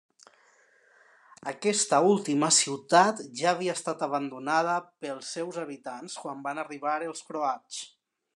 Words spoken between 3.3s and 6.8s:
ja havia estat abandonada pels seus habitants quan van